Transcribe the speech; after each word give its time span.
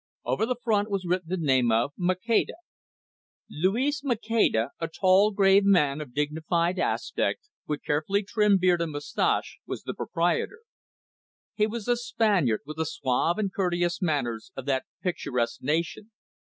Over 0.25 0.47
the 0.47 0.55
front 0.55 0.89
was 0.89 1.05
written 1.05 1.29
the 1.29 1.37
name 1.37 1.71
of 1.71 1.91
Maceda. 1.95 2.55
Luis 3.51 4.01
Maceda, 4.03 4.71
a 4.79 4.87
tall, 4.87 5.29
grave 5.29 5.63
man 5.63 6.01
of 6.01 6.15
dignified 6.15 6.79
aspect, 6.79 7.49
with 7.67 7.83
carefully 7.83 8.23
trimmed 8.23 8.61
beard 8.61 8.81
and 8.81 8.93
moustache, 8.93 9.59
was 9.67 9.83
the 9.83 9.93
proprietor. 9.93 10.61
He 11.53 11.67
was 11.67 11.87
a 11.87 11.95
Spaniard, 11.95 12.61
with 12.65 12.77
the 12.77 12.85
suave 12.87 13.37
and 13.37 13.53
courteous 13.53 14.01
manners 14.01 14.51
of 14.55 14.65
that 14.65 14.85
picturesque 15.03 15.61
nation. 15.61 16.09